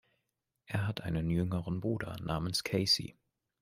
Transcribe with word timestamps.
Er 0.65 0.87
hat 0.87 1.01
einen 1.01 1.29
jüngeren 1.29 1.79
Bruder 1.79 2.15
namens 2.23 2.63
Casey. 2.63 3.19